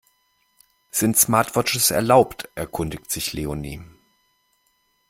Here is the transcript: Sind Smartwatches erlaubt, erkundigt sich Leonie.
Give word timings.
Sind 0.89 1.15
Smartwatches 1.19 1.91
erlaubt, 1.91 2.49
erkundigt 2.55 3.11
sich 3.11 3.33
Leonie. 3.33 3.83